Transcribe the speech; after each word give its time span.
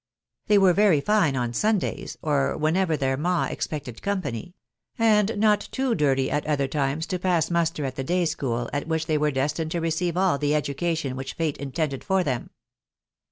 They 0.47 0.57
were 0.57 0.73
very 0.73 0.99
fine 0.99 1.37
or 1.37 1.53
Sundays, 1.53 2.17
or 2.23 2.57
whenever 2.57 2.97
their 2.97 3.17
ma' 3.17 3.43
expected 3.45 4.01
company•, 4.01 4.55
axvd 5.29 5.37
not 5.37 5.69
too 5.71 5.93
dirty 5.93 6.31
at 6.31 6.43
other 6.47 6.67
times 6.67 7.05
to 7.05 7.19
pass 7.19 7.51
muster 7.51 7.85
at 7.85 7.97
the 7.97 8.03
daj 8.03 8.23
scWk, 8.33 8.37
^!W 8.37 8.37
THE 8.37 8.47
WIDOW 8.47 8.49
BARNABY. 8.49 8.71
5 8.73 8.81
at 8.81 8.87
which 8.87 9.05
they 9.05 9.17
were 9.19 9.29
destined 9.29 9.69
to 9.69 9.79
receive 9.79 10.17
all 10.17 10.39
the 10.39 10.55
education 10.55 11.15
which 11.15 11.33
fate 11.33 11.57
intended 11.57 12.03
for 12.03 12.23
them. 12.23 12.49